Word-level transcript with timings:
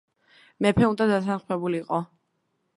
მეფე 0.65 0.87
უნდა 0.93 1.07
დათანხმებულიყო. 1.13 2.03